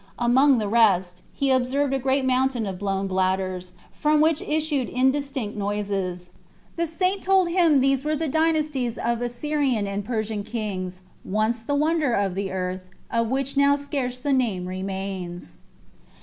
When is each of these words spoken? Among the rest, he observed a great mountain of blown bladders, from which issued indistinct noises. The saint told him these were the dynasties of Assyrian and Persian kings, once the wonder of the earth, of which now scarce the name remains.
Among 0.17 0.57
the 0.57 0.67
rest, 0.67 1.21
he 1.31 1.51
observed 1.51 1.93
a 1.93 1.99
great 1.99 2.25
mountain 2.25 2.65
of 2.65 2.79
blown 2.79 3.05
bladders, 3.05 3.71
from 3.91 4.19
which 4.19 4.41
issued 4.41 4.89
indistinct 4.89 5.55
noises. 5.55 6.29
The 6.75 6.87
saint 6.87 7.21
told 7.21 7.49
him 7.49 7.77
these 7.81 8.03
were 8.03 8.15
the 8.15 8.27
dynasties 8.27 8.97
of 8.97 9.21
Assyrian 9.21 9.85
and 9.85 10.03
Persian 10.03 10.43
kings, 10.43 11.01
once 11.23 11.61
the 11.61 11.75
wonder 11.75 12.13
of 12.13 12.33
the 12.33 12.51
earth, 12.51 12.87
of 13.11 13.27
which 13.27 13.55
now 13.55 13.75
scarce 13.75 14.17
the 14.17 14.33
name 14.33 14.65
remains. 14.65 15.59